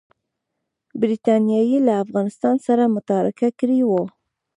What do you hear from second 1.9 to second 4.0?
افغانستان سره متارکه کړې